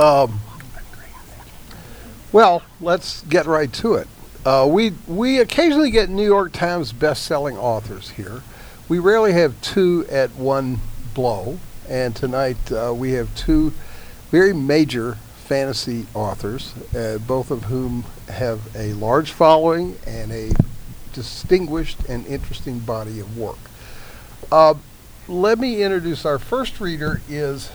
Um, 0.00 0.40
well, 2.32 2.62
let's 2.80 3.20
get 3.24 3.44
right 3.44 3.70
to 3.74 3.96
it. 3.96 4.08
Uh, 4.46 4.66
we 4.66 4.94
we 5.06 5.38
occasionally 5.38 5.90
get 5.90 6.08
New 6.08 6.24
York 6.24 6.52
Times 6.52 6.94
best-selling 6.94 7.58
authors 7.58 8.08
here. 8.08 8.40
We 8.88 8.98
rarely 8.98 9.34
have 9.34 9.60
two 9.60 10.06
at 10.10 10.30
one 10.36 10.78
blow, 11.12 11.58
and 11.86 12.16
tonight 12.16 12.72
uh, 12.72 12.94
we 12.96 13.12
have 13.12 13.34
two 13.34 13.74
very 14.30 14.54
major 14.54 15.18
fantasy 15.44 16.06
authors, 16.14 16.72
uh, 16.96 17.18
both 17.26 17.50
of 17.50 17.64
whom 17.64 18.04
have 18.28 18.74
a 18.74 18.94
large 18.94 19.32
following 19.32 19.98
and 20.06 20.32
a 20.32 20.54
distinguished 21.12 21.98
and 22.08 22.26
interesting 22.26 22.78
body 22.78 23.20
of 23.20 23.36
work. 23.36 23.58
Uh, 24.50 24.72
let 25.28 25.58
me 25.58 25.82
introduce 25.82 26.24
our 26.24 26.38
first 26.38 26.80
reader 26.80 27.20
is 27.28 27.70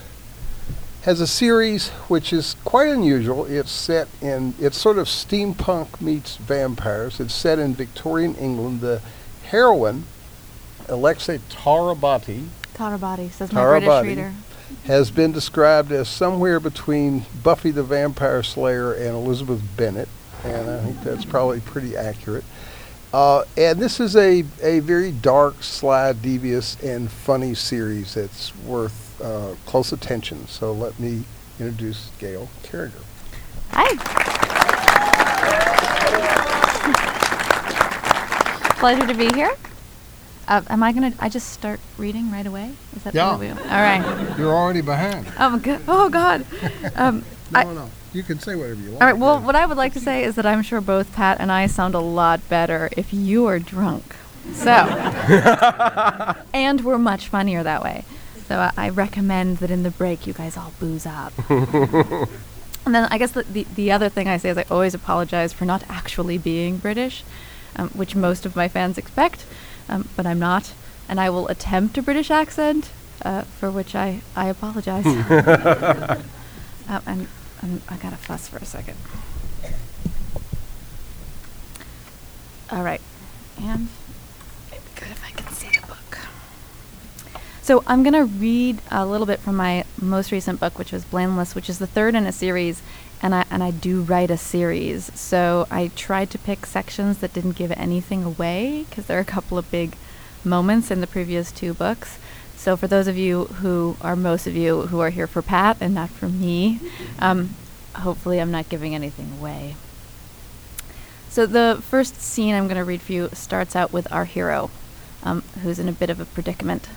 has 1.06 1.22
a 1.22 1.28
series 1.28 1.90
which 2.10 2.34
is 2.34 2.56
quite 2.66 2.90
unusual. 2.90 3.46
It's 3.46 3.72
set 3.72 4.08
in 4.22 4.56
it's 4.60 4.76
sort 4.76 4.98
of 4.98 5.06
steampunk 5.06 6.02
meets 6.02 6.38
vampires. 6.38 7.20
It's 7.20 7.34
set 7.34 7.60
in 7.60 7.76
Victorian 7.76 8.34
England. 8.36 8.82
The 8.82 9.02
heroine, 9.44 10.06
Alexia 10.90 11.38
Tarabotti, 11.52 12.48
Tarabotti, 12.74 13.32
says 13.32 13.54
my 13.54 13.80
British 13.80 14.04
reader. 14.04 14.34
has 14.86 15.12
been 15.12 15.32
described 15.32 15.92
as 15.92 16.10
somewhere 16.10 16.60
between 16.60 17.28
Buffy 17.44 17.70
the 17.70 17.84
Vampire 17.84 18.42
Slayer 18.42 18.92
and 18.92 19.10
Elizabeth 19.10 19.62
Bennet, 19.78 20.10
and 20.44 20.68
I 20.68 20.80
think 20.80 21.04
that's 21.04 21.26
probably 21.26 21.60
pretty 21.60 21.96
accurate. 21.96 22.44
Uh, 23.14 23.44
and 23.56 23.80
this 23.80 24.00
is 24.00 24.16
a, 24.16 24.44
a 24.64 24.80
very 24.80 25.12
dark, 25.12 25.62
sly, 25.62 26.14
devious, 26.14 26.82
and 26.84 27.12
funny 27.12 27.54
series 27.54 28.16
that's 28.16 28.56
worth 28.58 29.05
uh, 29.22 29.56
close 29.66 29.92
attention. 29.92 30.48
So 30.48 30.72
let 30.74 31.00
me 31.00 31.24
introduce 31.60 32.12
Gail 32.20 32.50
Carriger. 32.64 33.00
Hi. 33.72 33.96
Pleasure 38.80 39.08
to 39.08 39.14
be 39.14 39.34
here. 39.34 39.52
Uh, 40.48 40.62
am 40.70 40.84
I 40.84 40.92
gonna? 40.92 41.12
I 41.20 41.28
just 41.30 41.50
start 41.50 41.80
reading 41.98 42.30
right 42.32 42.46
away. 42.46 42.74
Is 42.96 43.04
that 43.04 43.16
Yeah. 43.16 43.30
All 43.30 43.38
right. 43.40 44.38
You're 44.38 44.54
already 44.54 44.82
behind. 44.82 45.26
Oh 45.40 45.58
good. 45.58 45.82
Oh 45.88 46.10
God. 46.10 46.46
Um, 46.96 47.26
I- 47.54 47.64
no. 47.64 47.90
You 48.14 48.24
can 48.24 48.40
say 48.40 48.56
whatever 48.56 48.80
you 48.80 48.92
want. 48.92 49.02
all 49.02 49.08
right. 49.10 49.18
Well, 49.18 49.42
what 49.42 49.56
I 49.58 49.66
would 49.66 49.76
like 49.78 49.92
to 49.94 50.00
say 50.00 50.24
is 50.24 50.36
that 50.36 50.46
I'm 50.46 50.62
sure 50.62 50.80
both 50.80 51.12
Pat 51.14 51.42
and 51.42 51.52
I 51.52 51.68
sound 51.68 51.96
a 51.96 52.00
lot 52.00 52.48
better 52.48 52.90
if 52.96 53.12
you 53.14 53.46
are 53.48 53.60
drunk. 53.60 54.16
So, 54.54 54.72
and 56.54 56.82
we're 56.86 56.98
much 56.98 57.28
funnier 57.28 57.62
that 57.64 57.84
way. 57.84 58.06
So 58.48 58.60
I, 58.60 58.72
I 58.78 58.90
recommend 58.90 59.58
that 59.58 59.72
in 59.72 59.84
the 59.84 59.92
break 59.92 60.28
you 60.28 60.34
guys 60.34 60.56
all 60.58 60.74
booze 60.80 61.06
up. 61.06 61.34
And 62.86 62.94
then 62.94 63.08
I 63.10 63.18
guess 63.18 63.32
the, 63.32 63.44
the, 63.44 63.66
the 63.74 63.92
other 63.92 64.10
thing 64.10 64.28
I 64.28 64.38
say 64.38 64.50
is 64.50 64.58
I 64.58 64.66
always 64.70 64.94
apologize 64.94 65.52
for 65.52 65.66
not 65.66 65.84
actually 65.90 66.38
being 66.38 66.78
British, 66.78 67.24
um, 67.76 67.90
which 67.90 68.16
most 68.16 68.46
of 68.46 68.56
my 68.56 68.68
fans 68.68 68.98
expect, 69.00 69.46
um, 69.90 70.08
but 70.16 70.28
I'm 70.28 70.38
not. 70.38 70.74
And 71.10 71.20
I 71.20 71.32
will 71.32 71.48
attempt 71.48 71.98
a 71.98 72.04
British 72.04 72.30
accent, 72.30 72.92
uh, 73.24 73.42
for 73.42 73.72
which 73.72 73.96
I, 73.96 74.22
I 74.36 74.48
apologize. 74.50 75.06
uh, 75.06 76.22
and, 77.08 77.28
and 77.62 77.82
I 77.90 77.98
gotta 77.98 78.18
fuss 78.18 78.48
for 78.48 78.58
a 78.58 78.66
second. 78.66 78.98
All 82.72 82.84
right. 82.84 83.02
And 83.60 83.88
it'd 84.72 84.84
be 84.86 84.92
good 85.00 85.10
if 85.10 85.24
I 85.26 85.32
could 85.32 85.50
see 85.56 85.70
the 85.70 85.88
book. 85.88 86.20
So 87.66 87.84
I'm 87.88 88.04
going 88.04 88.14
to 88.14 88.26
read 88.26 88.80
a 88.92 89.08
little 89.08 89.26
bit 89.26 89.40
from 89.40 89.56
my 89.56 89.86
most 90.00 90.32
recent 90.32 90.60
book, 90.60 90.78
which 90.78 90.92
was 90.92 91.04
Blameless, 91.04 91.56
which 91.56 91.68
is 91.68 91.80
the 91.80 91.88
third 91.88 92.14
in 92.14 92.28
a 92.28 92.32
series, 92.32 92.84
and 93.24 93.34
I 93.34 93.44
and 93.50 93.64
I 93.64 93.72
do 93.72 94.04
write 94.04 94.30
a 94.30 94.38
series. 94.38 95.12
So 95.20 95.66
I 95.72 95.88
tried 95.96 96.30
to 96.30 96.38
pick 96.38 96.68
sections 96.68 97.18
that 97.18 97.34
didn't 97.34 97.54
give 97.54 97.72
anything 97.72 98.24
away 98.24 98.86
because 98.88 99.08
there 99.08 99.18
are 99.18 99.22
a 99.22 99.26
couple 99.26 99.58
of 99.58 99.72
big 99.72 99.96
moments 100.44 100.92
in 100.92 101.02
the 101.02 101.08
previous 101.08 101.52
two 101.52 101.74
books. 101.74 102.20
So 102.56 102.78
for 102.78 102.86
those 102.86 103.08
of 103.08 103.18
you 103.18 103.46
who 103.46 103.98
are 104.00 104.16
most 104.16 104.46
of 104.46 104.56
you 104.56 104.84
who 104.84 105.00
are 105.00 105.10
here 105.10 105.26
for 105.26 105.42
Pat 105.42 105.78
and 105.82 105.96
not 105.96 106.12
for 106.12 106.30
me, 106.30 106.80
um, 107.18 107.56
hopefully 107.96 108.40
I'm 108.40 108.52
not 108.52 108.70
giving 108.70 108.94
anything 108.94 109.40
away. 109.40 109.76
So 111.30 111.48
the 111.48 111.82
first 111.82 112.22
scene 112.22 112.54
I'm 112.54 112.68
going 112.68 112.78
to 112.78 112.84
read 112.84 113.02
for 113.02 113.14
you 113.14 113.30
starts 113.34 113.76
out 113.76 113.92
with 113.92 114.08
our 114.14 114.26
hero, 114.26 114.70
um, 115.24 115.42
who's 115.64 115.80
in 115.80 115.90
a 115.90 115.94
bit 115.94 116.12
of 116.12 116.20
a 116.20 116.26
predicament. 116.26 116.90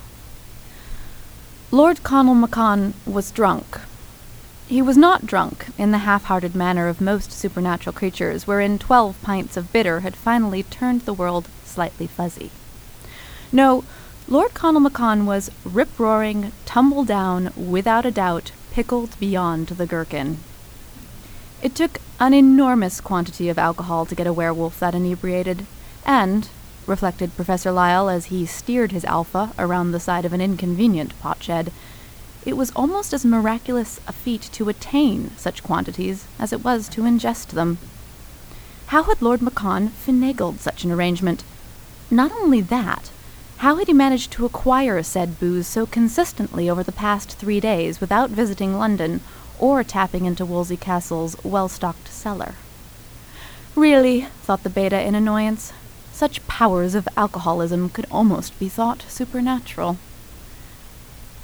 Lord 1.71 1.99
Conall 1.99 2.43
Maccon 2.43 2.95
was 3.05 3.31
drunk. 3.31 3.81
He 4.69 4.81
was 4.81 4.97
not 4.97 5.27
drunk 5.27 5.67
in 5.77 5.91
the 5.91 5.99
half 5.99 6.25
hearted 6.25 6.55
manner 6.55 6.89
of 6.89 6.99
most 6.99 7.31
supernatural 7.31 7.93
creatures, 7.93 8.47
wherein 8.47 8.79
twelve 8.79 9.21
pints 9.21 9.55
of 9.55 9.71
bitter 9.71 10.01
had 10.01 10.17
finally 10.17 10.63
turned 10.63 11.03
the 11.03 11.13
world 11.13 11.47
slightly 11.67 12.07
fuzzy. 12.07 12.51
No, 13.53 13.85
Lord 14.27 14.55
Conall 14.55 14.89
Maccon 14.89 15.27
was 15.27 15.51
rip 15.63 15.99
roaring, 15.99 16.53
tumble 16.65 17.05
down, 17.05 17.53
without 17.55 18.07
a 18.07 18.11
doubt, 18.11 18.51
pickled 18.71 19.21
beyond 19.21 19.67
the 19.67 19.87
gherkin. 19.87 20.39
It 21.63 21.75
took 21.75 21.99
an 22.19 22.33
enormous 22.33 22.99
quantity 23.03 23.51
of 23.51 23.59
alcohol 23.59 24.07
to 24.07 24.15
get 24.15 24.27
a 24.27 24.33
werewolf 24.33 24.81
that 24.81 24.95
inebriated, 24.95 25.67
and, 26.07 26.49
reflected 26.89 27.37
Professor 27.37 27.71
Lyall 27.71 28.13
as 28.13 28.27
he 28.27 28.47
steered 28.47 28.93
his 28.93 29.05
alpha 29.05 29.53
around 29.59 29.93
the 29.93 30.01
side 30.01 30.25
of 30.25 30.33
an 30.33 30.41
inconvenient 30.41 31.13
potshed, 31.21 31.71
it 32.47 32.57
was 32.57 32.73
almost 32.75 33.13
as 33.13 33.25
miraculous 33.25 34.01
a 34.09 34.13
feat 34.13 34.49
to 34.53 34.69
attain 34.69 35.31
such 35.37 35.63
quantities 35.63 36.27
as 36.39 36.53
it 36.53 36.65
was 36.65 36.89
to 36.89 37.03
ingest 37.03 37.49
them. 37.49 37.79
How 38.87 39.03
had 39.03 39.21
Lord 39.21 39.41
Maccon 39.41 39.91
finagled 39.91 40.61
such 40.61 40.83
an 40.83 40.91
arrangement? 40.91 41.45
Not 42.11 42.33
only 42.33 42.63
that, 42.63 43.11
how 43.59 43.77
had 43.77 43.89
he 43.89 43.93
managed 43.93 44.31
to 44.33 44.47
acquire 44.47 45.03
said 45.03 45.39
booze 45.39 45.67
so 45.67 45.85
consistently 45.85 46.71
over 46.71 46.83
the 46.83 46.93
past 46.93 47.33
three 47.33 47.61
days 47.61 48.01
without 48.01 48.31
visiting 48.31 48.79
London 48.79 49.21
or 49.59 49.85
tapping 49.85 50.25
into 50.25 50.47
Woolsey 50.47 50.77
Castle's 50.77 51.37
well 51.45 51.69
stocked 51.69 52.09
cellar? 52.09 52.55
Really, 53.75 54.23
thought 54.43 54.63
the 54.63 54.71
beta 54.71 55.01
in 55.05 55.15
annoyance, 55.15 55.73
such 56.19 56.45
powers 56.49 56.97
of 56.97 57.09
alcoholism 57.17 57.89
could 57.89 58.05
almost 58.11 58.59
be 58.59 58.69
thought 58.69 59.05
supernatural. 59.07 59.97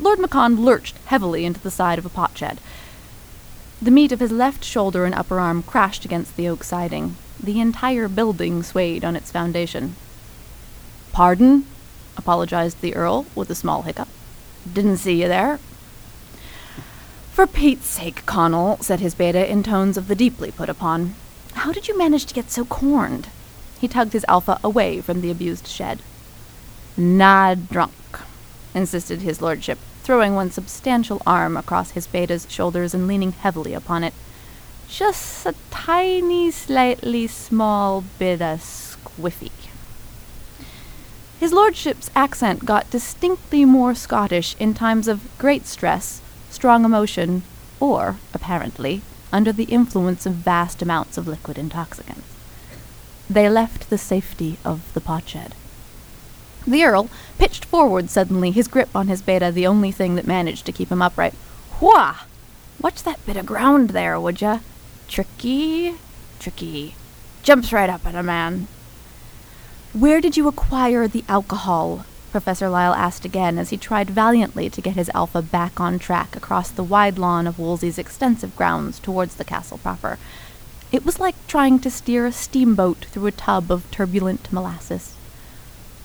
Lord 0.01 0.19
Maccon 0.19 0.59
lurched 0.59 0.99
heavily 1.07 1.45
into 1.45 1.61
the 1.61 1.71
side 1.71 1.97
of 1.97 2.05
a 2.05 2.09
potshed. 2.09 2.59
The 3.81 3.93
meat 3.93 4.11
of 4.11 4.19
his 4.19 4.33
left 4.33 4.65
shoulder 4.65 5.05
and 5.05 5.15
upper 5.15 5.39
arm 5.39 5.63
crashed 5.63 6.05
against 6.05 6.37
the 6.37 6.49
oak 6.49 6.65
siding. 6.65 7.15
The 7.41 7.61
entire 7.61 8.09
building 8.09 8.65
swayed 8.65 9.05
on 9.05 9.15
its 9.15 9.31
foundation. 9.31 9.95
Pardon? 11.13 11.67
apologized 12.17 12.81
the 12.81 12.97
Earl 12.97 13.27
with 13.37 13.51
a 13.51 13.55
small 13.55 13.83
hiccup. 13.83 14.09
Didn't 14.73 14.97
see 14.97 15.23
you 15.23 15.29
there. 15.29 15.61
For 17.31 17.47
Pete's 17.47 17.87
sake, 17.87 18.27
Conall, 18.27 18.83
said 18.83 18.99
his 18.99 19.15
beta 19.15 19.49
in 19.49 19.63
tones 19.63 19.97
of 19.97 20.09
the 20.09 20.17
deeply 20.17 20.51
put 20.51 20.69
upon. 20.69 21.15
How 21.53 21.71
did 21.71 21.87
you 21.87 21.97
manage 21.97 22.27
to 22.27 22.35
get 22.35 22.51
so 22.51 22.65
corned? 22.65 23.29
He 23.85 23.89
tugged 23.89 24.15
his 24.15 24.25
alpha 24.29 24.59
away 24.65 25.03
from 25.03 25.21
the 25.21 25.31
abused 25.31 25.67
shed. 25.67 26.01
Not 26.97 27.69
drunk, 27.69 28.19
insisted 28.73 29.21
his 29.21 29.43
lordship, 29.43 29.79
throwing 30.03 30.35
one 30.35 30.51
substantial 30.51 31.21
arm 31.27 31.55
across 31.55 31.91
his 31.91 32.07
beta's 32.07 32.47
shoulders 32.49 32.95
and 32.95 33.07
leaning 33.07 33.33
heavily 33.33 33.75
upon 33.75 34.03
it. 34.03 34.15
Just 34.89 35.45
a 35.45 35.55
tiny, 35.71 36.51
slightly 36.51 37.27
small 37.27 38.03
bit 38.19 38.41
of 38.41 38.61
squiffy. 38.61 39.53
His 41.39 41.53
lordship's 41.53 42.11
accent 42.17 42.65
got 42.65 42.89
distinctly 42.89 43.67
more 43.67 43.95
Scottish 43.95 44.57
in 44.59 44.73
times 44.73 45.09
of 45.09 45.29
great 45.37 45.67
stress, 45.67 46.23
strong 46.49 46.87
emotion, 46.87 47.43
or, 47.81 48.17
apparently, 48.33 49.03
under 49.31 49.53
the 49.53 49.65
influence 49.65 50.25
of 50.25 50.33
vast 50.33 50.81
amounts 50.81 51.19
of 51.19 51.29
liquid 51.29 51.59
intoxicants. 51.59 52.34
They 53.29 53.49
left 53.49 53.91
the 53.91 53.99
safety 53.99 54.59
of 54.65 54.93
the 54.93 55.01
potshed. 55.01 55.53
The 56.67 56.85
Earl 56.85 57.09
pitched 57.39 57.65
forward 57.65 58.11
suddenly, 58.11 58.51
his 58.51 58.69
grip 58.69 58.89
on 58.95 59.09
his 59.09 59.23
beta 59.23 59.51
the 59.51 59.67
only 59.67 59.93
thing 59.93 60.15
that 60.15 60.27
managed 60.27 60.67
to 60.67 60.73
keep 60.73 60.91
him 60.91 61.03
upright. 61.03 61.35
Wha! 61.81 62.15
Watch 62.81 63.03
that 63.03 63.25
bit 63.27 63.37
of 63.37 63.47
ground 63.47 63.91
there, 63.91 64.19
would 64.19 64.41
ya? 64.41 64.61
Tricky, 65.09 65.95
tricky. 66.39 66.95
Jumps 67.43 67.73
right 67.73 67.91
up 67.91 68.07
at 68.07 68.15
a 68.15 68.23
man. 68.23 68.69
Where 69.93 70.21
did 70.21 70.37
you 70.37 70.49
acquire 70.49 71.07
the 71.07 71.25
alcohol? 71.29 72.05
Professor 72.31 72.67
Lyall 72.67 72.97
asked 72.97 73.25
again 73.25 73.59
as 73.59 73.71
he 73.71 73.77
tried 73.77 74.11
valiantly 74.11 74.69
to 74.69 74.81
get 74.81 74.97
his 74.97 75.11
alpha 75.15 75.41
back 75.41 75.79
on 75.79 75.99
track 75.99 76.35
across 76.35 76.71
the 76.71 76.83
wide 76.83 77.17
lawn 77.17 77.47
of 77.47 77.59
Woolsey's 77.59 77.99
extensive 77.99 78.57
grounds 78.57 78.99
towards 78.99 79.37
the 79.37 79.45
castle 79.45 79.79
proper. 79.79 80.19
It 80.95 81.05
was 81.05 81.19
like 81.19 81.35
trying 81.49 81.81
to 81.81 81.91
steer 81.91 82.25
a 82.25 82.31
steamboat 82.31 83.07
through 83.07 83.27
a 83.27 83.33
tub 83.33 83.73
of 83.73 83.91
turbulent 83.91 84.53
molasses. 84.53 85.13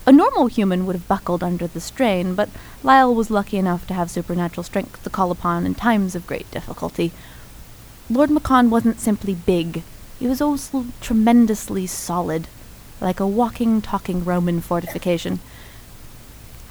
A 0.08 0.12
normal 0.12 0.48
human 0.48 0.88
would 0.88 0.96
have 0.96 1.08
buckled 1.08 1.44
under 1.44 1.68
the 1.68 1.80
strain, 1.80 2.34
but 2.34 2.50
Lyall 2.84 3.14
was 3.14 3.30
lucky 3.30 3.58
enough 3.58 3.86
to 3.86 3.94
have 3.94 4.10
supernatural 4.10 4.64
strength 4.64 5.04
to 5.04 5.12
call 5.12 5.30
upon 5.30 5.68
in 5.68 5.76
times 5.76 6.16
of 6.16 6.26
great 6.26 6.50
difficulty. 6.50 7.12
Lord 8.10 8.32
Maccon 8.32 8.70
wasn't 8.72 9.00
simply 9.00 9.36
big, 9.36 9.84
he 10.18 10.26
was 10.26 10.42
also 10.42 10.88
tremendously 11.02 11.86
solid, 11.86 12.48
like 13.00 13.20
a 13.20 13.28
walking, 13.28 13.84
talking 13.84 14.26
Roman 14.26 14.60
fortification. 14.60 15.40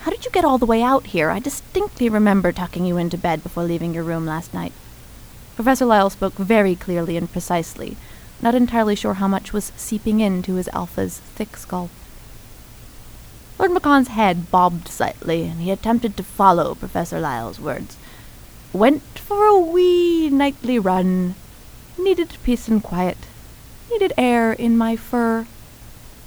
How 0.00 0.10
did 0.10 0.24
you 0.24 0.32
get 0.32 0.44
all 0.44 0.58
the 0.58 0.66
way 0.66 0.82
out 0.82 1.06
here? 1.14 1.30
I 1.30 1.38
distinctly 1.38 2.08
remember 2.08 2.50
tucking 2.50 2.84
you 2.84 2.96
into 2.96 3.16
bed 3.16 3.44
before 3.44 3.62
leaving 3.62 3.94
your 3.94 4.02
room 4.02 4.26
last 4.26 4.52
night. 4.52 4.72
Professor 5.58 5.86
Lyall 5.86 6.12
spoke 6.12 6.34
very 6.34 6.76
clearly 6.76 7.16
and 7.16 7.32
precisely, 7.32 7.96
not 8.40 8.54
entirely 8.54 8.94
sure 8.94 9.14
how 9.14 9.26
much 9.26 9.52
was 9.52 9.72
seeping 9.76 10.20
into 10.20 10.54
his 10.54 10.68
alpha's 10.68 11.18
thick 11.18 11.56
skull. 11.56 11.90
Lord 13.58 13.72
Maccon's 13.72 14.06
head 14.06 14.52
bobbed 14.52 14.86
slightly, 14.86 15.48
and 15.48 15.60
he 15.60 15.72
attempted 15.72 16.16
to 16.16 16.22
follow 16.22 16.76
Professor 16.76 17.18
Lyall's 17.18 17.58
words. 17.58 17.96
Went 18.72 19.02
for 19.18 19.46
a 19.46 19.58
wee 19.58 20.30
nightly 20.30 20.78
run. 20.78 21.34
Needed 21.98 22.36
peace 22.44 22.68
and 22.68 22.80
quiet. 22.80 23.18
Needed 23.90 24.12
air 24.16 24.52
in 24.52 24.78
my 24.78 24.94
fur. 24.94 25.48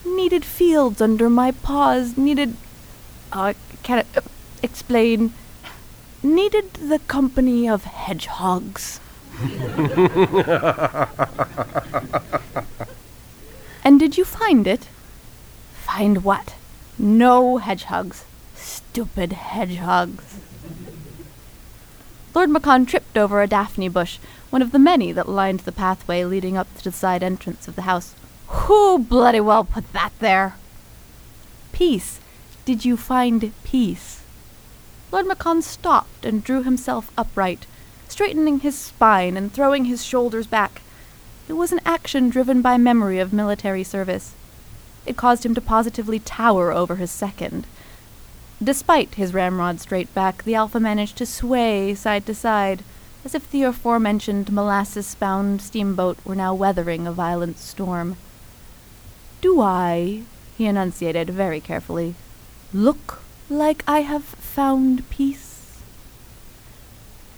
Needed 0.05 0.43
fields 0.43 0.99
under 0.99 1.29
my 1.29 1.51
paws. 1.51 2.17
Needed. 2.17 2.57
I 3.31 3.55
can't 3.81 4.05
uh, 4.13 4.23
explain? 4.61 5.31
Needed 6.21 6.73
the 6.73 6.99
company 6.99 7.69
of 7.69 7.85
hedgehogs. 7.85 8.99
and 13.83 13.99
did 13.99 14.17
you 14.17 14.25
find 14.25 14.67
it? 14.67 14.87
Find 15.73 16.23
what? 16.23 16.55
No 16.97 17.57
hedgehogs. 17.57 18.25
Stupid 18.55 19.33
hedgehogs. 19.33 20.39
Lord 22.33 22.49
Maccon 22.49 22.87
tripped 22.87 23.17
over 23.17 23.41
a 23.41 23.47
daphne 23.47 23.89
bush, 23.89 24.17
one 24.49 24.61
of 24.61 24.71
the 24.71 24.79
many 24.79 25.11
that 25.11 25.27
lined 25.27 25.61
the 25.61 25.71
pathway 25.71 26.23
leading 26.23 26.57
up 26.57 26.73
to 26.77 26.83
the 26.83 26.91
side 26.91 27.23
entrance 27.23 27.67
of 27.67 27.75
the 27.75 27.83
house. 27.83 28.15
Who 28.47 28.99
bloody 28.99 29.39
well 29.39 29.63
put 29.63 29.91
that 29.93 30.11
there? 30.19 30.55
Peace. 31.71 32.19
Did 32.63 32.85
you 32.85 32.95
find 32.95 33.51
peace? 33.63 34.21
Lord 35.11 35.25
Maccon 35.25 35.61
stopped 35.61 36.25
and 36.25 36.43
drew 36.43 36.63
himself 36.63 37.11
upright, 37.17 37.65
straightening 38.11 38.59
his 38.59 38.77
spine 38.77 39.37
and 39.37 39.51
throwing 39.51 39.85
his 39.85 40.03
shoulders 40.03 40.45
back. 40.45 40.81
It 41.47 41.53
was 41.53 41.71
an 41.71 41.79
action 41.85 42.29
driven 42.29 42.61
by 42.61 42.77
memory 42.77 43.19
of 43.19 43.31
military 43.31 43.83
service. 43.83 44.33
It 45.05 45.17
caused 45.17 45.45
him 45.45 45.55
to 45.55 45.61
positively 45.61 46.19
tower 46.19 46.71
over 46.71 46.97
his 46.97 47.09
second. 47.09 47.65
Despite 48.61 49.15
his 49.15 49.33
ramrod 49.33 49.79
straight 49.79 50.13
back, 50.13 50.43
the 50.43 50.55
Alpha 50.55 50.79
managed 50.79 51.17
to 51.17 51.25
sway 51.25 51.95
side 51.95 52.25
to 52.25 52.35
side, 52.35 52.83
as 53.25 53.33
if 53.33 53.49
the 53.49 53.63
aforementioned 53.63 54.51
molasses 54.51 55.15
bound 55.15 55.61
steamboat 55.61 56.17
were 56.25 56.35
now 56.35 56.53
weathering 56.53 57.07
a 57.07 57.11
violent 57.11 57.57
storm. 57.57 58.17
Do 59.39 59.61
I, 59.61 60.23
he 60.57 60.65
enunciated 60.65 61.29
very 61.29 61.59
carefully, 61.59 62.15
look 62.73 63.21
like 63.49 63.83
I 63.87 64.01
have 64.01 64.23
found 64.23 65.09
peace? 65.09 65.50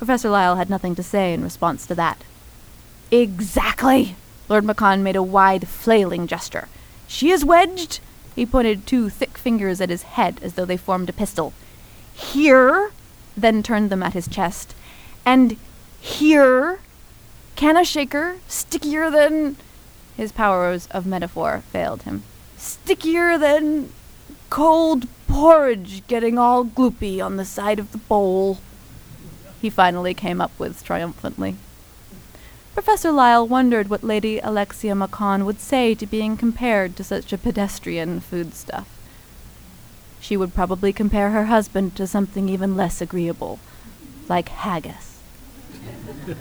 Professor 0.04 0.28
Lyall 0.28 0.58
had 0.58 0.70
nothing 0.70 0.96
to 0.96 1.02
say 1.02 1.34
in 1.34 1.46
response 1.46 1.88
to 1.88 1.96
that. 1.96 2.26
Exactly! 3.10 4.18
Lord 4.50 4.66
Maccon 4.66 5.00
made 5.00 5.16
a 5.16 5.24
wide, 5.24 5.66
flailing 5.66 6.28
gesture. 6.28 6.68
She 7.08 7.30
is 7.30 7.46
wedged. 7.46 8.02
He 8.36 8.46
pointed 8.46 8.86
two 8.86 9.08
thick 9.08 9.38
fingers 9.38 9.80
at 9.80 9.90
his 9.90 10.04
head 10.04 10.40
as 10.42 10.56
though 10.56 10.66
they 10.66 10.76
formed 10.76 11.08
a 11.08 11.14
pistol. 11.14 11.54
Here, 12.14 12.92
then 13.38 13.64
turned 13.64 13.90
them 13.90 14.04
at 14.04 14.12
his 14.12 14.28
chest. 14.28 14.76
And 15.26 15.56
here, 16.02 16.82
can 17.56 17.78
a 17.78 17.86
shaker, 17.86 18.40
stickier 18.50 19.10
than. 19.10 19.56
His 20.18 20.34
powers 20.34 20.90
of 20.92 21.06
metaphor 21.06 21.64
failed 21.72 22.02
him. 22.02 22.24
Stickier 22.58 23.38
than 23.38 23.94
cold 24.50 25.08
porridge 25.30 26.06
getting 26.08 26.38
all 26.38 26.66
gloopy 26.66 27.26
on 27.26 27.38
the 27.38 27.46
side 27.46 27.80
of 27.80 27.94
the 27.94 27.98
bowl. 28.00 28.58
He 29.64 29.70
finally 29.70 30.14
came 30.14 30.42
up 30.42 30.52
with 30.60 30.84
triumphantly. 30.84 31.56
Professor 32.74 33.12
Lyall 33.12 33.48
wondered 33.48 33.90
what 33.90 34.04
Lady 34.04 34.40
Alexia 34.40 34.94
Maccon 34.94 35.46
would 35.46 35.62
say 35.62 35.96
to 35.96 36.06
being 36.06 36.36
compared 36.36 36.98
to 36.98 37.04
such 37.06 37.32
a 37.32 37.38
pedestrian 37.38 38.20
foodstuff. 38.20 38.90
She 40.20 40.36
would 40.36 40.54
probably 40.54 40.92
compare 40.92 41.30
her 41.30 41.46
husband 41.46 41.96
to 41.96 42.06
something 42.08 42.50
even 42.50 42.76
less 42.76 43.00
agreeable, 43.00 43.60
like 44.28 44.50
haggis. 44.50 45.22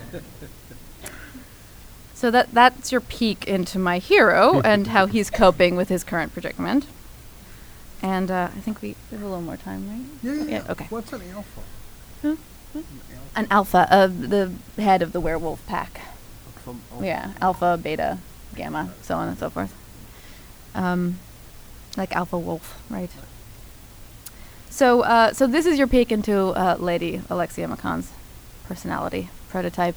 so 2.15 2.29
that 2.29 2.53
that's 2.53 2.91
your 2.91 3.01
peek 3.01 3.47
into 3.47 3.79
my 3.79 3.99
hero 3.99 4.61
and 4.65 4.89
how 4.89 5.07
he's 5.07 5.31
coping 5.45 5.77
with 5.77 5.89
his 5.91 6.03
current 6.03 6.33
predicament. 6.33 6.87
And 8.03 8.33
uh, 8.33 8.49
I 8.53 8.59
think 8.59 8.83
we 8.83 8.97
have 9.13 9.23
a 9.23 9.27
little 9.27 9.43
more 9.43 9.59
time, 9.59 9.89
right? 9.89 10.07
Yeah, 10.25 10.43
yeah, 10.43 10.51
yeah. 10.51 10.73
Okay. 10.73 10.87
What's 10.91 11.13
an 11.13 11.23
alpha? 11.33 11.61
Hmm? 12.23 12.35
An 13.35 13.47
alpha, 13.51 13.89
of 13.91 14.31
the 14.31 14.53
head 14.77 15.03
of 15.03 15.13
the 15.13 15.21
werewolf 15.21 15.67
pack. 15.67 16.01
Yeah, 17.01 17.33
alpha, 17.41 17.79
beta, 17.83 18.19
gamma, 18.55 18.93
so 19.03 19.17
on 19.17 19.29
and 19.29 19.39
so 19.39 19.51
forth. 19.51 19.75
Um, 20.75 21.19
like 21.97 22.15
alpha 22.15 22.39
wolf, 22.39 22.83
right? 22.91 23.11
So, 24.71 25.03
uh, 25.03 25.33
so 25.33 25.47
this 25.47 25.67
is 25.67 25.79
your 25.79 25.87
peek 25.87 26.11
into 26.11 26.49
uh, 26.49 26.77
Lady 26.79 27.21
Alexia 27.29 27.69
Maccon's 27.69 28.11
personality 28.67 29.29
prototype. 29.51 29.97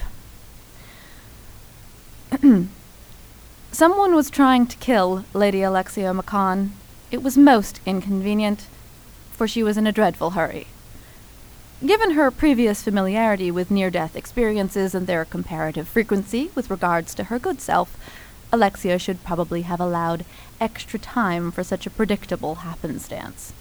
Someone 3.71 4.15
was 4.15 4.29
trying 4.29 4.67
to 4.67 4.77
kill 4.77 5.25
Lady 5.33 5.61
Alexia 5.61 6.13
Maccon. 6.13 6.71
It 7.11 7.23
was 7.23 7.37
most 7.37 7.79
inconvenient, 7.85 8.67
for 9.31 9.47
she 9.47 9.63
was 9.63 9.77
in 9.77 9.87
a 9.87 9.91
dreadful 9.91 10.31
hurry. 10.31 10.67
Given 11.83 12.11
her 12.11 12.31
previous 12.31 12.83
familiarity 12.83 13.51
with 13.51 13.69
near 13.69 13.89
death 13.89 14.15
experiences 14.15 14.95
and 14.95 15.07
their 15.07 15.25
comparative 15.25 15.87
frequency 15.87 16.49
with 16.55 16.69
regards 16.69 17.13
to 17.15 17.25
her 17.25 17.37
good 17.37 17.59
self, 17.59 17.97
Alexia 18.51 18.97
should 18.97 19.23
probably 19.25 19.63
have 19.63 19.81
allowed 19.81 20.23
extra 20.61 20.97
time 20.97 21.51
for 21.51 21.63
such 21.63 21.85
a 21.85 21.89
predictable 21.89 22.55
happenstance. 22.55 23.51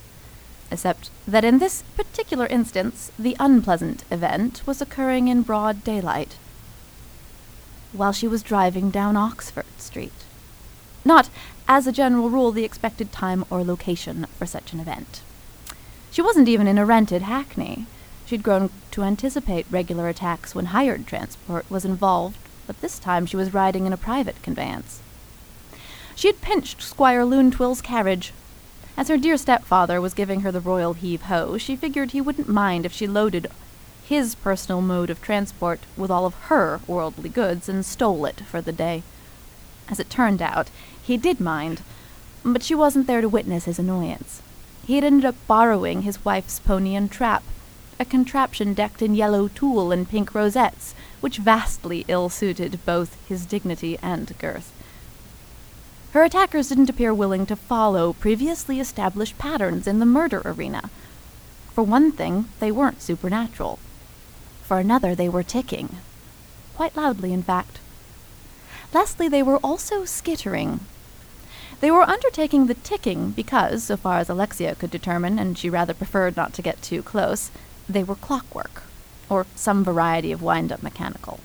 Except 0.70 1.10
that 1.26 1.44
in 1.44 1.58
this 1.58 1.82
particular 1.96 2.46
instance, 2.46 3.10
the 3.18 3.36
unpleasant 3.40 4.04
event 4.10 4.62
was 4.64 4.80
occurring 4.80 5.26
in 5.26 5.42
broad 5.42 5.82
daylight 5.82 6.36
while 7.92 8.12
she 8.12 8.28
was 8.28 8.42
driving 8.42 8.90
down 8.90 9.16
Oxford 9.16 9.66
Street. 9.76 10.24
Not, 11.04 11.30
as 11.68 11.86
a 11.86 11.92
general 11.92 12.30
rule, 12.30 12.52
the 12.52 12.64
expected 12.64 13.12
time 13.12 13.44
or 13.50 13.64
location 13.64 14.26
for 14.38 14.46
such 14.46 14.72
an 14.72 14.80
event. 14.80 15.20
She 16.10 16.22
wasn't 16.22 16.48
even 16.48 16.68
in 16.68 16.78
a 16.78 16.86
rented 16.86 17.22
hackney. 17.22 17.86
She'd 18.26 18.42
grown 18.42 18.70
to 18.92 19.02
anticipate 19.02 19.66
regular 19.70 20.08
attacks 20.08 20.54
when 20.54 20.66
hired 20.66 21.06
transport 21.06 21.70
was 21.70 21.84
involved, 21.84 22.38
but 22.66 22.80
this 22.80 22.98
time 22.98 23.26
she 23.26 23.36
was 23.36 23.52
riding 23.52 23.86
in 23.86 23.92
a 23.92 23.98
private 23.98 24.42
conveyance. 24.42 25.00
She 26.16 26.28
had 26.28 26.40
pinched 26.40 26.80
Squire 26.80 27.24
Loontwill's 27.24 27.82
carriage. 27.82 28.32
As 28.96 29.08
her 29.08 29.18
dear 29.18 29.36
stepfather 29.36 30.00
was 30.00 30.14
giving 30.14 30.40
her 30.40 30.52
the 30.52 30.60
royal 30.60 30.94
heave 30.94 31.22
ho, 31.22 31.58
she 31.58 31.76
figured 31.76 32.12
he 32.12 32.20
wouldn't 32.20 32.48
mind 32.48 32.86
if 32.86 32.92
she 32.92 33.06
loaded 33.06 33.48
his 34.04 34.34
personal 34.34 34.80
mode 34.80 35.10
of 35.10 35.20
transport 35.20 35.80
with 35.96 36.10
all 36.10 36.26
of 36.26 36.34
her 36.34 36.80
worldly 36.86 37.28
goods 37.28 37.68
and 37.68 37.84
stole 37.84 38.24
it 38.26 38.40
for 38.40 38.60
the 38.60 38.72
day. 38.72 39.02
As 39.88 39.98
it 39.98 40.10
turned 40.10 40.40
out, 40.40 40.70
he 41.02 41.16
did 41.16 41.40
mind, 41.40 41.82
but 42.44 42.62
she 42.62 42.74
wasn't 42.74 43.06
there 43.06 43.20
to 43.20 43.28
witness 43.28 43.64
his 43.64 43.78
annoyance. 43.78 44.40
He 44.86 44.94
had 44.94 45.04
ended 45.04 45.24
up 45.24 45.36
borrowing 45.46 46.02
his 46.02 46.24
wife's 46.24 46.58
pony 46.58 46.94
and 46.94 47.10
trap, 47.10 47.42
a 47.98 48.04
contraption 48.04 48.74
decked 48.74 49.02
in 49.02 49.14
yellow 49.14 49.48
tulle 49.48 49.92
and 49.92 50.08
pink 50.08 50.34
rosettes, 50.34 50.94
which 51.20 51.38
vastly 51.38 52.04
ill 52.08 52.28
suited 52.28 52.78
both 52.84 53.16
his 53.28 53.46
dignity 53.46 53.98
and 54.02 54.36
girth. 54.38 54.72
Her 56.12 56.22
attackers 56.22 56.68
didn't 56.68 56.90
appear 56.90 57.12
willing 57.12 57.44
to 57.46 57.56
follow 57.56 58.12
previously 58.12 58.78
established 58.78 59.36
patterns 59.36 59.86
in 59.86 59.98
the 59.98 60.06
murder 60.06 60.42
arena. 60.44 60.90
For 61.72 61.82
one 61.82 62.12
thing, 62.12 62.46
they 62.60 62.70
weren't 62.70 63.02
supernatural. 63.02 63.80
For 64.62 64.78
another, 64.78 65.14
they 65.14 65.28
were 65.28 65.42
ticking. 65.42 65.96
Quite 66.76 66.96
loudly, 66.96 67.32
in 67.32 67.42
fact. 67.42 67.80
Lastly, 68.92 69.28
they 69.28 69.42
were 69.42 69.58
also 69.58 70.04
skittering. 70.04 70.80
They 71.80 71.90
were 71.90 72.02
undertaking 72.02 72.66
the 72.66 72.74
ticking 72.74 73.32
because, 73.32 73.82
so 73.84 73.96
far 73.96 74.18
as 74.18 74.28
Alexia 74.28 74.76
could 74.76 74.92
determine, 74.92 75.38
and 75.38 75.58
she 75.58 75.68
rather 75.68 75.94
preferred 75.94 76.36
not 76.36 76.52
to 76.54 76.62
get 76.62 76.80
too 76.80 77.02
close, 77.02 77.50
they 77.88 78.04
were 78.04 78.14
clockwork, 78.14 78.82
or 79.28 79.46
some 79.54 79.84
variety 79.84 80.32
of 80.32 80.42
wind 80.42 80.72
up 80.72 80.82
mechanical. 80.82 81.40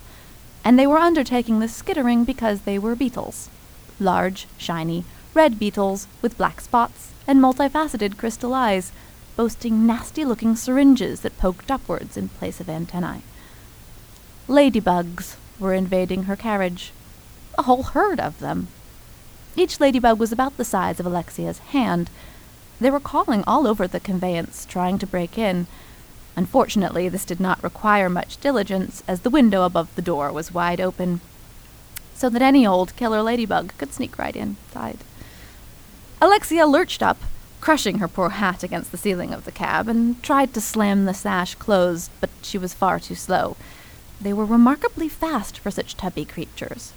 And 0.63 0.77
they 0.77 0.87
were 0.87 0.97
undertaking 0.97 1.59
the 1.59 1.67
skittering 1.67 2.23
because 2.23 2.61
they 2.61 2.77
were 2.77 2.95
beetles. 2.95 3.49
Large, 3.99 4.47
shiny, 4.57 5.05
red 5.33 5.59
beetles 5.59 6.07
with 6.21 6.37
black 6.37 6.61
spots 6.61 7.11
and 7.27 7.39
multifaceted 7.39 8.17
crystal 8.17 8.53
eyes, 8.53 8.91
boasting 9.35 9.85
nasty 9.85 10.25
looking 10.25 10.55
syringes 10.55 11.21
that 11.21 11.37
poked 11.37 11.71
upwards 11.71 12.17
in 12.17 12.29
place 12.29 12.59
of 12.59 12.69
antennae. 12.69 13.21
Ladybugs, 14.47 15.37
were 15.59 15.73
invading 15.73 16.23
her 16.23 16.35
carriage. 16.35 16.91
A 17.57 17.63
whole 17.63 17.83
herd 17.83 18.19
of 18.19 18.39
them. 18.39 18.69
Each 19.55 19.79
ladybug 19.79 20.19
was 20.19 20.31
about 20.31 20.57
the 20.57 20.65
size 20.65 20.99
of 20.99 21.05
Alexia's 21.05 21.59
hand. 21.59 22.09
They 22.79 22.89
were 22.89 22.99
calling 22.99 23.43
all 23.45 23.67
over 23.67 23.87
the 23.87 23.99
conveyance, 23.99 24.65
trying 24.65 24.97
to 24.99 25.07
break 25.07 25.37
in. 25.37 25.67
Unfortunately, 26.35 27.09
this 27.09 27.25
did 27.25 27.39
not 27.39 27.63
require 27.63 28.09
much 28.09 28.39
diligence, 28.39 29.03
as 29.07 29.21
the 29.21 29.29
window 29.29 29.63
above 29.63 29.93
the 29.95 30.01
door 30.01 30.31
was 30.31 30.53
wide 30.53 30.79
open, 30.79 31.21
so 32.13 32.29
that 32.29 32.41
any 32.41 32.65
old 32.65 32.95
killer 32.95 33.21
ladybug 33.21 33.73
could 33.77 33.93
sneak 33.93 34.17
right 34.17 34.35
inside. 34.35 34.99
Alexia 36.21 36.65
lurched 36.65 37.01
up, 37.01 37.17
crushing 37.61 37.99
her 37.99 38.07
poor 38.07 38.29
hat 38.29 38.63
against 38.63 38.91
the 38.91 38.97
ceiling 38.97 39.33
of 39.33 39.45
the 39.45 39.51
cab, 39.51 39.87
and 39.87 40.21
tried 40.21 40.53
to 40.53 40.61
slam 40.61 41.05
the 41.05 41.13
sash 41.13 41.55
closed, 41.55 42.11
but 42.19 42.29
she 42.41 42.57
was 42.57 42.73
far 42.73 42.99
too 42.99 43.15
slow. 43.15 43.55
They 44.21 44.33
were 44.33 44.45
remarkably 44.45 45.07
fast 45.07 45.59
for 45.59 45.71
such 45.71 45.95
tubby 45.95 46.25
creatures. 46.25 46.93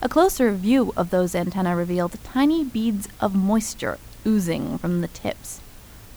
A 0.00 0.08
closer 0.08 0.52
view 0.52 0.92
of 0.96 1.10
those 1.10 1.34
antennae 1.34 1.74
revealed 1.74 2.16
tiny 2.22 2.64
beads 2.64 3.08
of 3.20 3.34
moisture 3.34 3.98
oozing 4.26 4.78
from 4.78 5.00
the 5.00 5.08
tips. 5.08 5.60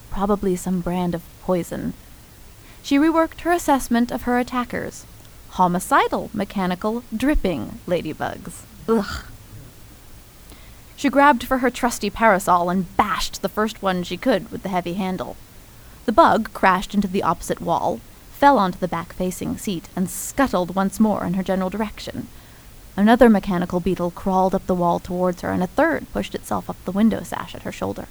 Probably 0.10 0.56
some 0.56 0.82
brand 0.82 1.16
of 1.16 1.24
poison. 1.42 1.94
She 2.84 2.98
reworked 2.98 3.42
her 3.42 3.52
assessment 3.52 4.12
of 4.12 4.24
her 4.24 4.38
attackers. 4.38 5.06
Homicidal, 5.52 6.30
mechanical, 6.34 7.04
dripping 7.16 7.80
ladybugs. 7.88 8.64
Ugh. 8.88 9.26
She 10.96 11.10
grabbed 11.10 11.44
for 11.44 11.60
her 11.60 11.70
trusty 11.70 12.10
parasol 12.10 12.70
and 12.70 12.96
bashed 12.96 13.42
the 13.42 13.50
first 13.50 13.82
one 13.82 14.04
she 14.04 14.18
could 14.18 14.52
with 14.52 14.64
the 14.64 14.70
heavy 14.70 14.94
handle. 14.94 15.36
The 16.06 16.12
bug 16.12 16.52
crashed 16.54 16.94
into 16.94 17.08
the 17.08 17.24
opposite 17.24 17.62
wall, 17.62 18.00
fell 18.32 18.58
onto 18.58 18.80
the 18.80 18.88
back 18.88 19.14
facing 19.14 19.58
seat, 19.58 19.90
and 19.96 20.10
scuttled 20.10 20.76
once 20.76 21.00
more 21.00 21.26
in 21.26 21.36
her 21.36 21.44
general 21.44 21.70
direction. 21.70 22.28
Another 22.98 23.30
mechanical 23.30 23.80
beetle 23.80 24.12
crawled 24.12 24.54
up 24.54 24.68
the 24.68 24.76
wall 24.76 25.00
towards 25.00 25.42
her, 25.42 25.52
and 25.52 25.64
a 25.64 25.68
third 25.68 26.06
pushed 26.12 26.36
itself 26.36 26.70
up 26.70 26.78
the 26.86 26.92
window 26.92 27.24
sash 27.24 27.56
at 27.56 27.64
her 27.64 27.72
shoulder. 27.72 28.08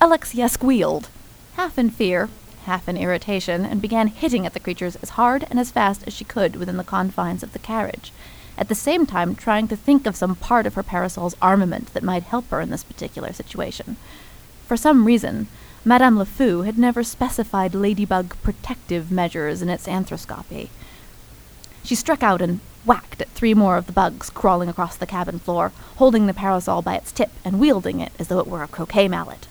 Alexia 0.00 0.48
squealed, 0.48 1.08
half 1.54 1.78
in 1.78 1.90
fear, 1.90 2.28
half 2.64 2.88
in 2.88 2.96
irritation, 2.96 3.64
and 3.64 3.82
began 3.82 4.08
hitting 4.08 4.46
at 4.46 4.54
the 4.54 4.60
creatures 4.60 4.96
as 4.96 5.10
hard 5.10 5.46
and 5.50 5.58
as 5.58 5.70
fast 5.70 6.04
as 6.06 6.12
she 6.12 6.24
could 6.24 6.56
within 6.56 6.76
the 6.76 6.84
confines 6.84 7.42
of 7.42 7.52
the 7.52 7.58
carriage, 7.58 8.12
at 8.58 8.68
the 8.68 8.74
same 8.74 9.06
time 9.06 9.34
trying 9.34 9.66
to 9.68 9.76
think 9.76 10.06
of 10.06 10.16
some 10.16 10.36
part 10.36 10.66
of 10.66 10.74
her 10.74 10.82
parasol's 10.82 11.36
armament 11.40 11.92
that 11.94 12.02
might 12.02 12.24
help 12.24 12.48
her 12.50 12.60
in 12.60 12.70
this 12.70 12.84
particular 12.84 13.32
situation. 13.32 13.96
For 14.66 14.76
some 14.76 15.04
reason, 15.04 15.48
Madame 15.84 16.18
Lefoux 16.18 16.62
had 16.62 16.78
never 16.78 17.02
specified 17.02 17.74
ladybug 17.74 18.36
protective 18.42 19.10
measures 19.10 19.62
in 19.62 19.70
its 19.70 19.88
anthroscopy. 19.88 20.68
She 21.82 21.94
struck 21.94 22.22
out 22.22 22.42
and 22.42 22.60
whacked 22.84 23.22
at 23.22 23.30
three 23.30 23.54
more 23.54 23.76
of 23.76 23.86
the 23.86 23.92
bugs 23.92 24.30
crawling 24.30 24.68
across 24.68 24.96
the 24.96 25.06
cabin 25.06 25.38
floor, 25.38 25.72
holding 25.96 26.26
the 26.26 26.34
parasol 26.34 26.82
by 26.82 26.96
its 26.96 27.12
tip 27.12 27.30
and 27.44 27.60
wielding 27.60 28.00
it 28.00 28.12
as 28.18 28.28
though 28.28 28.38
it 28.38 28.46
were 28.46 28.62
a 28.62 28.68
croquet 28.68 29.08
mallet. 29.08 29.48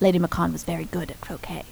Lady 0.00 0.18
Maccon 0.18 0.52
was 0.52 0.64
very 0.64 0.84
good 0.86 1.10
at 1.10 1.20
croquet. 1.20 1.64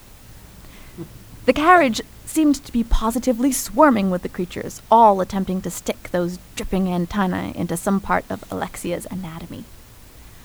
The 1.46 1.52
carriage 1.52 2.02
seemed 2.26 2.56
to 2.64 2.72
be 2.72 2.84
positively 2.84 3.50
swarming 3.50 4.10
with 4.10 4.22
the 4.22 4.28
creatures, 4.28 4.82
all 4.90 5.20
attempting 5.20 5.60
to 5.62 5.70
stick 5.70 6.10
those 6.10 6.38
dripping 6.54 6.88
antennae 6.88 7.52
into 7.56 7.76
some 7.76 8.00
part 8.00 8.24
of 8.30 8.44
Alexia's 8.50 9.06
anatomy. 9.10 9.64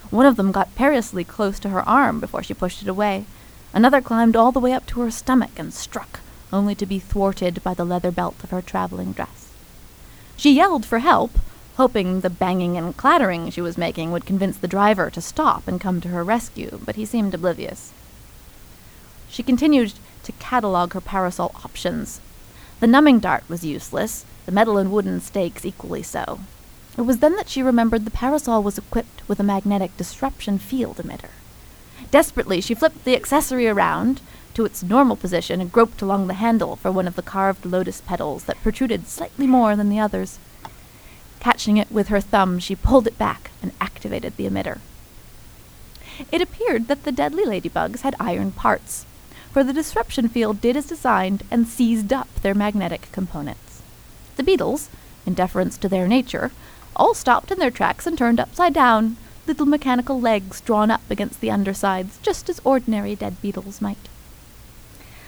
One 0.09 0.25
of 0.25 0.35
them 0.35 0.51
got 0.51 0.73
perilously 0.75 1.23
close 1.23 1.59
to 1.59 1.69
her 1.69 1.87
arm 1.87 2.19
before 2.19 2.43
she 2.43 2.53
pushed 2.53 2.81
it 2.81 2.87
away. 2.87 3.25
Another 3.73 4.01
climbed 4.01 4.35
all 4.35 4.51
the 4.51 4.59
way 4.59 4.71
up 4.71 4.85
to 4.87 5.01
her 5.01 5.11
stomach 5.11 5.51
and 5.57 5.73
struck, 5.73 6.21
only 6.53 6.75
to 6.75 6.85
be 6.85 6.99
thwarted 6.99 7.61
by 7.61 7.73
the 7.73 7.85
leather 7.85 8.11
belt 8.11 8.43
of 8.43 8.51
her 8.51 8.61
traveling 8.61 9.11
dress. 9.11 9.51
She 10.37 10.53
yelled 10.53 10.85
for 10.85 10.99
help, 10.99 11.37
hoping 11.75 12.21
the 12.21 12.29
banging 12.29 12.77
and 12.77 12.95
clattering 12.95 13.49
she 13.49 13.61
was 13.61 13.77
making 13.77 14.11
would 14.11 14.25
convince 14.25 14.57
the 14.57 14.67
driver 14.67 15.09
to 15.09 15.21
stop 15.21 15.67
and 15.67 15.81
come 15.81 15.99
to 16.01 16.07
her 16.09 16.23
rescue, 16.23 16.79
but 16.85 16.95
he 16.95 17.05
seemed 17.05 17.33
oblivious. 17.33 17.91
She 19.29 19.43
continued 19.43 19.93
to 20.25 20.31
catalogue 20.33 20.93
her 20.93 21.01
parasol 21.01 21.51
options. 21.63 22.19
The 22.79 22.87
numbing 22.87 23.19
dart 23.19 23.43
was 23.47 23.63
useless, 23.63 24.25
the 24.45 24.51
metal 24.51 24.77
and 24.77 24.91
wooden 24.91 25.21
stakes 25.21 25.65
equally 25.65 26.03
so. 26.03 26.41
It 26.97 27.01
was 27.01 27.17
then 27.17 27.35
that 27.35 27.49
she 27.49 27.63
remembered 27.63 28.05
the 28.05 28.11
parasol 28.11 28.61
was 28.63 28.77
equipped 28.77 29.27
with 29.27 29.39
a 29.39 29.43
magnetic 29.43 29.95
disruption 29.97 30.57
field 30.59 30.97
emitter. 30.97 31.29
Desperately, 32.11 32.61
she 32.61 32.75
flipped 32.75 33.03
the 33.03 33.15
accessory 33.15 33.67
around 33.67 34.21
to 34.53 34.65
its 34.65 34.83
normal 34.83 35.15
position 35.15 35.59
and 35.59 35.71
groped 35.71 36.01
along 36.01 36.27
the 36.27 36.35
handle 36.35 36.75
for 36.75 36.91
one 36.91 37.07
of 37.07 37.15
the 37.15 37.21
carved 37.21 37.65
lotus 37.65 38.01
petals 38.01 38.45
that 38.45 38.61
protruded 38.61 39.07
slightly 39.07 39.47
more 39.47 39.75
than 39.75 39.89
the 39.89 39.99
others. 39.99 40.39
Catching 41.39 41.77
it 41.77 41.91
with 41.91 42.07
her 42.07 42.21
thumb, 42.21 42.59
she 42.59 42.75
pulled 42.75 43.07
it 43.07 43.17
back 43.17 43.51
and 43.61 43.71
activated 43.81 44.37
the 44.37 44.49
emitter. 44.49 44.79
It 46.31 46.41
appeared 46.41 46.87
that 46.87 47.03
the 47.03 47.11
deadly 47.11 47.43
ladybugs 47.43 48.01
had 48.01 48.15
iron 48.19 48.51
parts, 48.51 49.05
for 49.55 49.63
the 49.63 49.71
disruption 49.71 50.27
field 50.27 50.59
did 50.59 50.75
as 50.75 50.85
designed 50.85 51.41
and 51.49 51.65
seized 51.65 52.11
up 52.11 52.27
their 52.41 52.53
magnetic 52.53 53.07
components. 53.13 53.81
The 54.35 54.43
beetles, 54.43 54.89
in 55.25 55.33
deference 55.33 55.77
to 55.77 55.87
their 55.87 56.09
nature, 56.09 56.51
all 56.93 57.13
stopped 57.13 57.51
in 57.51 57.59
their 57.59 57.71
tracks 57.71 58.05
and 58.05 58.17
turned 58.17 58.37
upside 58.37 58.73
down, 58.73 59.15
little 59.47 59.65
mechanical 59.65 60.19
legs 60.19 60.59
drawn 60.59 60.91
up 60.91 61.09
against 61.09 61.39
the 61.39 61.51
undersides, 61.51 62.19
just 62.21 62.49
as 62.49 62.59
ordinary 62.65 63.15
dead 63.15 63.41
beetles 63.41 63.79
might. 63.79 64.09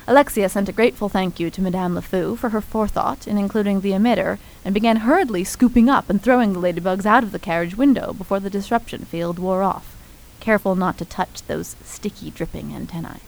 Alexia 0.07 0.49
sent 0.49 0.67
a 0.67 0.73
grateful 0.73 1.07
thank 1.07 1.39
you 1.39 1.49
to 1.49 1.61
Madame 1.61 1.95
Lefoux 1.95 2.35
for 2.35 2.49
her 2.49 2.59
forethought 2.59 3.27
in 3.27 3.37
including 3.37 3.79
the 3.79 3.91
emitter, 3.91 4.39
and 4.65 4.73
began 4.73 4.97
hurriedly 5.07 5.45
scooping 5.45 5.87
up 5.87 6.09
and 6.09 6.21
throwing 6.21 6.51
the 6.51 6.59
ladybugs 6.59 7.05
out 7.05 7.23
of 7.23 7.31
the 7.31 7.39
carriage 7.39 7.77
window 7.77 8.11
before 8.11 8.41
the 8.41 8.49
disruption 8.49 9.05
field 9.05 9.39
wore 9.39 9.63
off, 9.63 9.95
careful 10.41 10.75
not 10.75 10.97
to 10.97 11.05
touch 11.05 11.43
those 11.43 11.77
sticky, 11.81 12.29
dripping 12.29 12.75
antennae. 12.75 13.21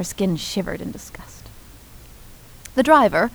Her 0.00 0.04
skin 0.04 0.36
shivered 0.36 0.80
in 0.80 0.92
disgust. 0.92 1.50
The 2.74 2.82
driver, 2.82 3.30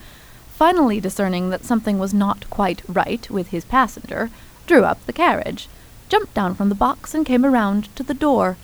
finally 0.57 0.99
discerning 0.99 1.51
that 1.51 1.63
something 1.63 1.99
was 1.99 2.11
not 2.11 2.49
quite 2.49 2.81
right 2.87 3.29
with 3.29 3.49
his 3.49 3.63
passenger, 3.63 4.31
drew 4.65 4.83
up 4.83 5.05
the 5.05 5.13
carriage, 5.13 5.69
jumped 6.09 6.33
down 6.33 6.55
from 6.55 6.69
the 6.69 6.73
box, 6.73 7.13
and 7.13 7.23
came 7.23 7.45
around 7.45 7.95
to 7.95 8.01
the 8.01 8.15
door, 8.15 8.57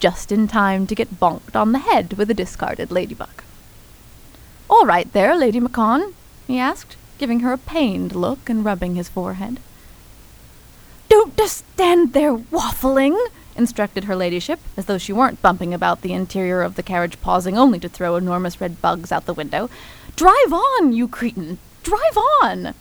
just 0.00 0.30
in 0.30 0.46
time 0.46 0.86
to 0.86 0.94
get 0.94 1.18
bonked 1.18 1.56
on 1.56 1.72
the 1.72 1.78
head 1.78 2.12
with 2.18 2.30
a 2.30 2.34
discarded 2.34 2.90
ladybug. 2.90 3.42
All 4.68 4.84
right 4.84 5.10
there, 5.14 5.34
Lady 5.34 5.58
Maccon, 5.58 6.12
he 6.46 6.58
asked, 6.58 6.98
giving 7.16 7.40
her 7.40 7.54
a 7.54 7.56
pained 7.56 8.14
look 8.14 8.50
and 8.50 8.66
rubbing 8.66 8.96
his 8.96 9.08
forehead. 9.08 9.60
Don't 11.08 11.34
just 11.38 11.64
stand 11.72 12.12
there 12.12 12.36
waffling, 12.36 13.16
instructed 13.56 14.04
her 14.04 14.16
ladyship, 14.16 14.60
as 14.76 14.86
though 14.86 14.98
she 14.98 15.12
weren't 15.12 15.42
bumping 15.42 15.74
about 15.74 16.02
the 16.02 16.12
interior 16.12 16.62
of 16.62 16.74
the 16.74 16.82
carriage, 16.82 17.20
pausing 17.20 17.56
only 17.56 17.78
to 17.80 17.88
throw 17.88 18.16
enormous 18.16 18.60
red 18.60 18.80
bugs 18.80 19.10
out 19.10 19.26
the 19.26 19.34
window. 19.34 19.70
Drive 20.14 20.52
on, 20.52 20.92
you 20.92 21.08
cretin! 21.08 21.58
Drive 21.82 22.16
on! 22.42 22.74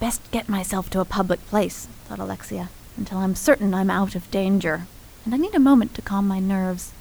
Best 0.00 0.30
get 0.30 0.48
myself 0.48 0.88
to 0.90 1.00
a 1.00 1.04
public 1.04 1.44
place, 1.46 1.86
thought 2.04 2.18
Alexia, 2.18 2.70
until 2.96 3.18
I'm 3.18 3.34
certain 3.34 3.74
I'm 3.74 3.90
out 3.90 4.14
of 4.14 4.30
danger, 4.30 4.86
and 5.24 5.34
I 5.34 5.38
need 5.38 5.54
a 5.54 5.60
moment 5.60 5.94
to 5.94 6.02
calm 6.02 6.28
my 6.28 6.38
nerves. 6.38 6.92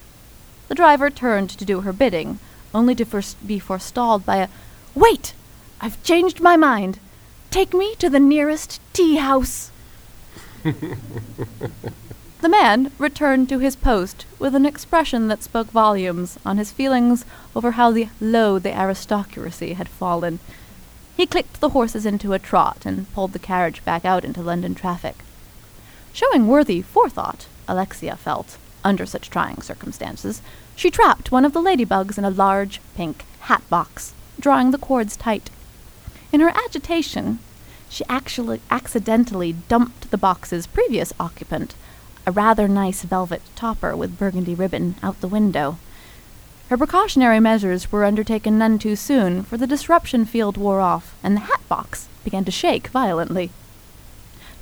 The 0.67 0.75
driver 0.75 1.09
turned 1.09 1.49
to 1.51 1.65
do 1.65 1.81
her 1.81 1.93
bidding, 1.93 2.39
only 2.73 2.95
to 2.95 3.05
first 3.05 3.45
be 3.47 3.59
forestalled 3.59 4.25
by 4.25 4.37
a 4.37 4.49
Wait! 4.95 5.33
I've 5.79 6.01
changed 6.03 6.41
my 6.41 6.57
mind. 6.57 6.99
Take 7.51 7.73
me 7.73 7.95
to 7.95 8.09
the 8.09 8.19
nearest 8.19 8.81
tea 8.93 9.17
house. 9.17 9.71
the 12.41 12.49
man 12.49 12.91
returned 12.97 13.47
to 13.49 13.59
his 13.59 13.75
post 13.75 14.25
with 14.39 14.53
an 14.55 14.65
expression 14.65 15.27
that 15.27 15.43
spoke 15.43 15.67
volumes 15.67 16.37
on 16.45 16.57
his 16.57 16.71
feelings 16.71 17.25
over 17.55 17.71
how 17.71 17.91
the 17.91 18.09
low 18.19 18.59
the 18.59 18.77
aristocracy 18.77 19.73
had 19.73 19.87
fallen. 19.87 20.39
He 21.15 21.25
clicked 21.25 21.61
the 21.61 21.69
horses 21.69 22.05
into 22.05 22.33
a 22.33 22.39
trot 22.39 22.85
and 22.85 23.11
pulled 23.13 23.33
the 23.33 23.39
carriage 23.39 23.83
back 23.85 24.03
out 24.03 24.25
into 24.25 24.41
London 24.41 24.75
traffic. 24.75 25.17
Showing 26.13 26.47
worthy 26.47 26.81
forethought, 26.81 27.47
Alexia 27.67 28.15
felt, 28.15 28.57
under 28.83 29.05
such 29.05 29.29
trying 29.29 29.61
circumstances, 29.61 30.41
she 30.75 30.91
trapped 30.91 31.31
one 31.31 31.45
of 31.45 31.53
the 31.53 31.61
ladybugs 31.61 32.17
in 32.17 32.25
a 32.25 32.29
large 32.29 32.81
pink 32.95 33.23
hat 33.41 33.63
box, 33.69 34.13
drawing 34.39 34.71
the 34.71 34.77
cords 34.77 35.15
tight. 35.15 35.49
In 36.31 36.39
her 36.41 36.51
agitation, 36.65 37.39
she 37.89 38.03
actually 38.09 38.61
accidentally 38.69 39.53
dumped 39.53 40.11
the 40.11 40.17
box's 40.17 40.67
previous 40.67 41.13
occupant, 41.19 41.75
a 42.25 42.31
rather 42.31 42.67
nice 42.67 43.03
velvet 43.03 43.41
topper 43.55 43.95
with 43.95 44.19
burgundy 44.19 44.53
ribbon, 44.53 44.95
out 45.01 45.19
the 45.21 45.27
window. 45.27 45.77
Her 46.69 46.77
precautionary 46.77 47.39
measures 47.39 47.91
were 47.91 48.03
undertaken 48.03 48.57
none 48.57 48.77
too 48.77 48.97
soon, 48.97 49.43
for 49.43 49.55
the 49.55 49.67
disruption 49.67 50.25
field 50.25 50.57
wore 50.57 50.81
off, 50.81 51.15
and 51.23 51.35
the 51.35 51.41
hat 51.41 51.61
box 51.69 52.09
began 52.25 52.43
to 52.43 52.51
shake 52.51 52.87
violently. 52.87 53.51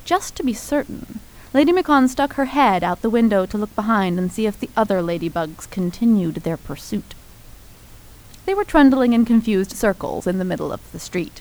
Just 0.04 0.36
to 0.36 0.44
be 0.44 0.52
certain, 0.52 1.18
Lady 1.52 1.72
Maccon 1.72 2.08
stuck 2.08 2.34
her 2.34 2.44
head 2.44 2.84
out 2.84 3.02
the 3.02 3.10
window 3.10 3.44
to 3.46 3.58
look 3.58 3.74
behind 3.74 4.18
and 4.18 4.30
see 4.30 4.46
if 4.46 4.60
the 4.60 4.70
other 4.76 5.00
ladybugs 5.00 5.68
continued 5.70 6.36
their 6.36 6.56
pursuit. 6.56 7.14
They 8.44 8.54
were 8.54 8.64
trundling 8.64 9.12
in 9.12 9.24
confused 9.24 9.72
circles 9.72 10.28
in 10.28 10.38
the 10.38 10.44
middle 10.44 10.70
of 10.70 10.92
the 10.92 11.00
street. 11.00 11.40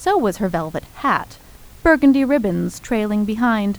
So 0.00 0.16
was 0.16 0.38
her 0.38 0.48
velvet 0.48 0.84
hat, 1.04 1.36
burgundy 1.82 2.24
ribbons 2.24 2.80
trailing 2.80 3.26
behind. 3.26 3.78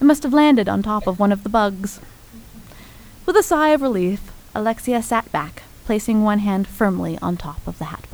It 0.00 0.04
must 0.04 0.22
have 0.22 0.32
landed 0.32 0.68
on 0.68 0.80
top 0.80 1.08
of 1.08 1.18
one 1.18 1.32
of 1.32 1.42
the 1.42 1.48
bugs. 1.48 1.98
With 3.26 3.34
a 3.34 3.42
sigh 3.42 3.70
of 3.70 3.82
relief, 3.82 4.30
Alexia 4.54 5.02
sat 5.02 5.32
back, 5.32 5.64
placing 5.86 6.22
one 6.22 6.38
hand 6.38 6.68
firmly 6.68 7.18
on 7.20 7.36
top 7.36 7.66
of 7.66 7.78
the 7.78 7.86
hat 7.86 8.06